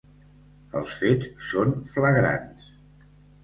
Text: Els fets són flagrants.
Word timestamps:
Els 0.79 0.95
fets 1.03 1.29
són 1.51 1.77
flagrants. 1.93 2.75